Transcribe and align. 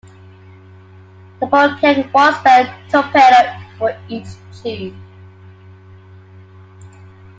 The 1.39 1.45
boat 1.45 1.79
carried 1.79 2.11
one 2.11 2.33
spare 2.33 2.75
torpedo 2.89 3.53
for 3.77 3.95
each 4.09 4.25
tube. 4.63 4.95